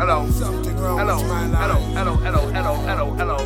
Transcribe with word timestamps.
hello, 0.00 0.24
hello, 0.24 0.56
hello, 0.96 1.76
hello, 1.92 2.16
hello, 2.16 2.46
hello, 2.48 2.72
hello, 2.88 3.06
hello. 3.20 3.36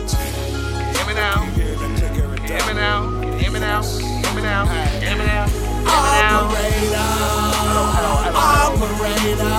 Hear 0.95 1.07
me 1.07 1.15
now. 1.15 1.43
Hear 1.51 2.63
me 2.67 2.75
now. 2.75 3.11
Hear 3.39 3.51
me 3.51 3.59
now. 3.59 3.83
Hear 3.83 4.35
me 4.35 4.41
now. 4.41 4.67
Hear 5.03 5.17
me 5.17 5.25
now. 5.27 5.47
Operator. 5.85 7.11
Operator. 8.39 9.51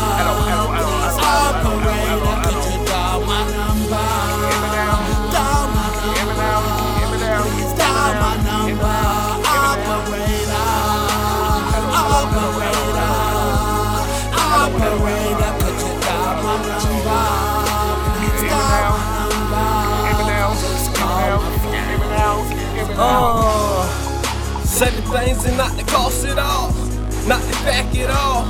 Operator. 1.27 1.99
Could 2.45 2.63
you 2.63 2.79
dial 2.87 3.19
my 3.27 3.43
number? 3.51 4.05
Dial 5.35 5.67
my. 5.75 5.83
Please 7.43 7.73
dial 7.75 8.11
my 8.23 8.31
number. 8.47 8.95
Operator. 9.91 10.63
Operator. 12.15 13.11
Operator. 14.31 15.34
Uh, 23.07 23.85
say 24.65 24.89
the 24.89 25.01
things 25.13 25.45
and 25.45 25.55
not 25.57 25.77
the 25.77 25.83
cost 25.83 26.25
at 26.25 26.39
all, 26.39 26.73
not 27.27 27.39
the 27.41 27.53
back 27.61 27.93
at 27.95 28.09
all. 28.09 28.45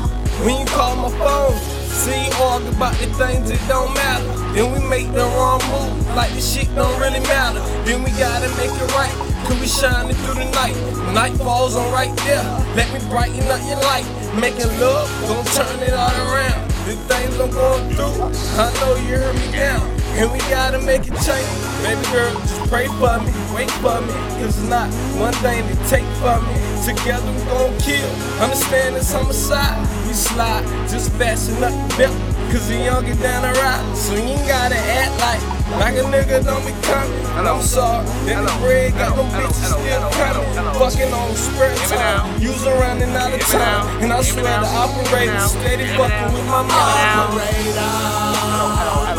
When 0.45 0.61
you 0.61 0.65
call 0.67 0.95
my 0.95 1.09
phone, 1.19 1.59
see 1.91 2.31
argue 2.39 2.69
about 2.69 2.93
the 2.95 3.07
things 3.19 3.51
that 3.51 3.59
don't 3.67 3.93
matter. 3.93 4.23
Then 4.53 4.71
we 4.71 4.79
make 4.87 5.11
the 5.11 5.25
wrong 5.35 5.59
move, 5.67 6.07
like 6.15 6.31
the 6.31 6.39
shit 6.39 6.73
don't 6.73 6.97
really 7.01 7.19
matter. 7.27 7.59
Then 7.83 8.01
we 8.01 8.11
gotta 8.11 8.47
make 8.55 8.71
it 8.71 8.91
right, 8.95 9.11
cause 9.43 9.59
we 9.59 9.67
shining 9.67 10.15
through 10.23 10.35
the 10.35 10.49
night. 10.51 10.75
Night 11.13 11.35
falls 11.35 11.75
on 11.75 11.91
right 11.91 12.15
there, 12.23 12.43
let 12.79 12.87
me 12.93 12.99
brighten 13.09 13.43
up 13.51 13.59
your 13.67 13.81
life. 13.83 14.07
Making 14.39 14.71
love, 14.79 15.11
gon' 15.27 15.43
turn 15.51 15.83
it 15.83 15.93
all 15.93 16.15
around. 16.31 16.74
The 16.85 16.95
things 17.09 17.39
I'm 17.39 17.49
going 17.49 17.95
through, 17.95 18.29
I 18.61 18.71
know 18.79 18.93
you 18.95 19.17
heard 19.17 19.35
me 19.35 19.51
now. 19.53 19.81
And 20.21 20.31
we 20.31 20.37
gotta 20.53 20.79
make 20.79 21.01
a 21.01 21.15
change. 21.25 21.49
Baby 21.81 22.05
girl, 22.13 22.31
just 22.41 22.69
pray 22.69 22.85
for 22.85 23.17
me, 23.25 23.33
wait 23.55 23.71
for 23.81 23.99
me. 24.01 24.13
Cause 24.37 24.59
it's 24.59 24.69
not 24.69 24.87
one 25.19 25.33
thing 25.41 25.67
to 25.67 25.75
take 25.89 26.05
from 26.21 26.45
me. 26.45 26.53
Together 26.85 27.25
we 27.31 27.41
gon' 27.45 27.75
kill. 27.79 28.07
Understand 28.39 28.97
it's 28.97 29.11
homicide. 29.11 29.81
We 30.05 30.13
slide, 30.13 30.63
just 30.87 31.11
fasten 31.13 31.63
up 31.63 31.73
the 31.89 31.97
belt. 31.97 32.34
Cause 32.55 32.69
the 32.69 32.77
young 32.77 33.03
get 33.03 33.19
down 33.19 33.41
the 33.41 33.51
ride. 33.59 33.83
So 33.97 34.15
you 34.15 34.31
ain't 34.31 34.47
gotta 34.47 34.77
act 34.77 35.11
like 35.19 35.43
like 35.75 35.95
a 35.99 36.07
nigga 36.07 36.39
don't 36.39 36.63
be 36.63 36.71
coming. 36.87 37.11
And 37.35 37.49
I'm 37.49 37.61
sorry, 37.61 38.05
that 38.31 38.47
the 38.47 38.55
bread 38.63 38.93
got 38.93 39.13
them 39.17 39.27
bitches 39.27 39.75
still 39.75 40.07
coming. 40.15 40.47
Fucking 40.79 41.11
on 41.11 41.35
spread 41.35 41.75
time. 41.91 42.41
Use 42.41 42.65
around 42.65 43.01
and 43.01 43.11
out 43.11 43.33
of 43.33 43.41
time. 43.41 44.01
And 44.01 44.13
I 44.13 44.21
swear 44.21 44.43
the 44.45 44.67
operator 44.71 45.37
steady 45.39 45.83
fucking 45.99 46.31
with 46.31 46.47
my 46.47 46.63
mind. 46.63 47.27
Operator. 47.27 47.91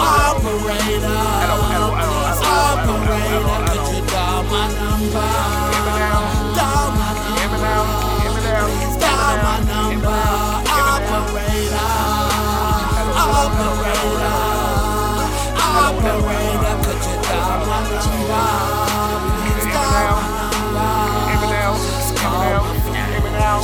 Operator. 0.00 1.12
Operator. 2.40 3.52
Could 3.68 3.84
you 3.92 4.06
dial 4.08 4.44
my 4.44 4.64
number? 4.80 5.55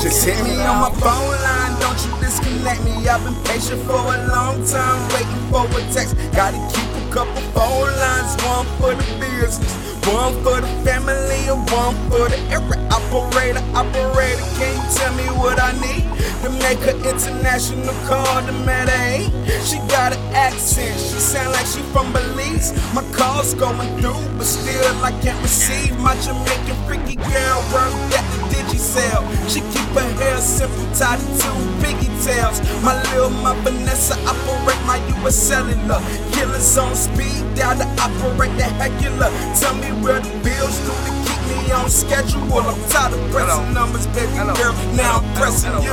Just 0.03 0.25
hit 0.25 0.43
me 0.45 0.61
on 0.67 0.81
my 0.81 0.91
phone 0.99 1.31
line, 1.47 1.79
don't 1.81 1.99
you 2.05 2.11
disconnect 2.21 2.83
me. 2.85 3.09
I've 3.09 3.23
been 3.23 3.35
patient 3.45 3.83
for 3.83 3.93
a 3.93 4.27
long 4.27 4.67
time, 4.67 5.09
waiting 5.15 5.43
for 5.51 5.65
a 5.67 5.93
text. 5.93 6.17
Gotta 6.35 6.59
keep 6.75 6.91
a 6.91 7.13
couple 7.13 7.41
phone 7.55 7.93
lines, 8.03 8.35
one 8.43 8.67
for 8.79 8.95
the 8.95 9.07
business, 9.21 9.73
one 10.07 10.35
for 10.43 10.61
the 10.61 10.67
family, 10.83 11.47
and 11.47 11.63
one 11.71 11.95
for 12.11 12.29
the 12.29 12.39
every 12.51 12.79
operator. 12.91 13.63
Operator, 13.75 14.43
can 14.59 14.75
you 14.75 14.95
tell 14.99 15.15
me 15.15 15.25
what 15.39 15.63
I 15.63 15.73
need 15.81 16.12
to 16.43 16.51
make 16.65 16.79
her 16.81 16.97
international 17.09 17.95
call 18.07 18.43
to 18.47 18.53
matter? 18.65 18.93
Eh? 18.93 19.31
She 19.65 19.79
got 19.89 20.13
an 20.13 20.23
accent, 20.35 20.99
she 20.99 21.19
sound 21.19 21.53
like 21.53 21.67
she 21.67 21.81
from 21.93 22.13
Belize. 22.13 22.73
My 22.95 23.03
call's 23.13 23.55
going 23.55 23.89
through, 24.01 24.23
but 24.37 24.45
still 24.45 25.05
I 25.05 25.13
can't 25.23 25.41
receive 25.43 25.99
my 25.99 26.15
Jamaican 26.21 26.77
freaky 26.87 27.17
girl. 27.17 27.59
Work 27.73 27.95
at 28.19 28.27
the 28.33 28.57
Digicel. 28.57 29.23
She 29.49 29.61
keep 29.73 29.89
her 29.95 30.09
hair 30.21 30.39
simple, 30.39 30.87
tied 30.95 31.19
to 31.21 31.27
two 31.41 31.59
piggy 31.81 32.11
tails. 32.25 32.61
My 32.83 32.95
little 33.11 33.31
my 33.31 33.55
Vanessa 33.63 34.15
operate 34.27 34.83
my 34.87 34.99
US 35.23 35.37
cellular. 35.37 36.01
Killers 36.33 36.79
on 36.79 36.95
speed, 36.95 37.43
down 37.55 37.79
to 37.79 37.87
operate 38.01 38.57
the 38.57 38.69
heckler. 38.81 39.31
Tell 39.59 39.75
me 39.75 39.91
where 40.03 40.21
the 40.21 40.31
bills 40.43 40.79
do 40.87 40.93
to 41.07 41.32
be 41.53 41.73
on 41.73 41.89
schedule. 41.91 42.43
I'm 42.43 42.79
tired 42.89 43.13
of 43.15 43.21
pressing 43.31 43.73
numbers, 43.75 44.07
baby 44.09 44.33
girl. 44.37 44.55
Now 44.97 45.19
I'm 45.21 45.35
pressing 45.35 45.73
you. 45.83 45.93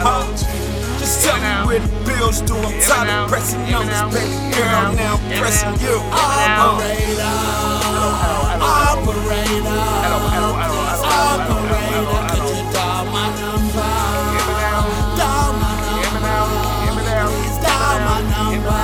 Huh? 0.00 0.26
Just 0.98 1.24
tell 1.24 1.36
me 1.38 1.66
where 1.66 1.80
the 1.80 1.88
bills 2.04 2.40
do. 2.42 2.54
I'm 2.54 2.80
tired 2.80 3.08
of 3.10 3.28
pressing 3.28 3.62
numbers, 3.70 4.02
baby 4.12 4.36
girl. 4.54 4.92
Now 4.94 5.16
I'm 5.16 5.38
pressing 5.40 5.74
you. 5.80 5.96
Operator. 6.12 7.22
Operator. 8.62 9.82
Operator. 11.02 12.20
Could 12.30 12.44
you 12.52 12.64
dial 12.72 13.04
my 13.10 13.26
number? 13.40 13.90
Dial 15.18 15.52
my 15.58 15.72
number. 15.88 16.36
Please 17.32 17.58
dial 17.64 17.98
my 18.06 18.18
number. 18.30 18.82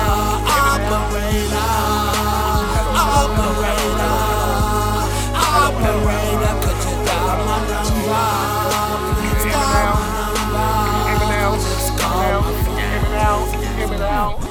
Operator. 0.59 1.69
Operator. 2.99 3.68
哦。 14.19 14.48